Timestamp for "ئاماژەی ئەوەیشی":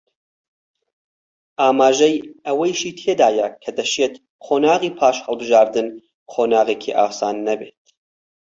1.59-2.95